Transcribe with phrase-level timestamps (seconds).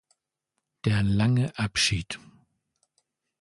[0.83, 2.19] Der Lange Abschied“.